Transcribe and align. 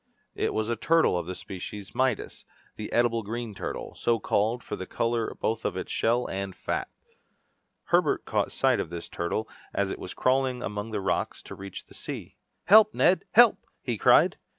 It 0.33 0.51
was 0.51 0.67
a 0.67 0.75
turtle 0.75 1.15
of 1.15 1.27
the 1.27 1.35
species 1.35 1.93
Midas, 1.93 2.43
the 2.75 2.91
edible 2.91 3.21
green 3.21 3.53
turtle, 3.53 3.93
so 3.93 4.17
called 4.19 4.63
from 4.63 4.79
the 4.79 4.87
colour 4.87 5.35
both 5.39 5.63
of 5.63 5.77
its 5.77 5.91
shell 5.91 6.25
and 6.27 6.55
fat. 6.55 6.89
Herbert 7.89 8.25
caught 8.25 8.51
sight 8.51 8.79
of 8.79 8.89
this 8.89 9.07
turtle 9.07 9.47
as 9.75 9.91
it 9.91 9.99
was 9.99 10.15
crawling 10.15 10.63
among 10.63 10.89
the 10.89 11.01
rocks 11.01 11.43
to 11.43 11.53
reach 11.53 11.85
the 11.85 11.93
sea. 11.93 12.35
"Help, 12.65 12.95
Neb, 12.95 13.21
help!" 13.33 13.59
he 13.83 13.95
cried. 13.95 14.37